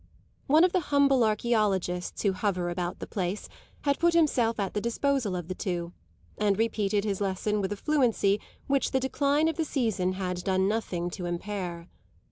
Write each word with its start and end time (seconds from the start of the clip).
One 0.47 0.63
of 0.63 0.71
the 0.71 0.79
humble 0.79 1.23
archeologists 1.23 2.23
who 2.23 2.33
hover 2.33 2.71
about 2.71 2.97
the 2.97 3.05
place 3.05 3.47
had 3.81 3.99
put 3.99 4.15
himself 4.15 4.59
at 4.59 4.73
the 4.73 4.81
disposal 4.81 5.35
of 5.35 5.47
the 5.47 5.53
two, 5.53 5.93
and 6.39 6.57
repeated 6.57 7.03
his 7.03 7.21
lesson 7.21 7.61
with 7.61 7.71
a 7.71 7.77
fluency 7.77 8.41
which 8.65 8.93
the 8.93 8.99
decline 8.99 9.47
of 9.47 9.57
the 9.57 9.63
season 9.63 10.13
had 10.13 10.43
done 10.43 10.67
nothing 10.67 11.11
to 11.11 11.27
impair. 11.27 11.87